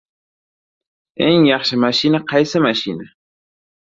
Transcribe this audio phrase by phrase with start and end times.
[1.27, 3.05] Eng yaxshi mashina qaysi mashina?